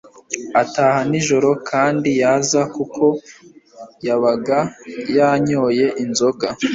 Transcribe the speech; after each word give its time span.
ataha 0.61 0.99
nijoro 1.09 1.49
kandi 1.69 2.09
yaza 2.21 2.61
Kuko 2.75 3.03
yabaga 4.07 4.59
yanyoye 5.17 5.85
inzoga 6.03 6.47